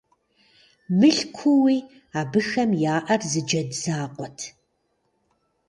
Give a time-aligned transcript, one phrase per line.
[0.99, 1.77] Мылъкууи
[2.19, 4.37] абыхэм яӀэр зы джэд закъуэт.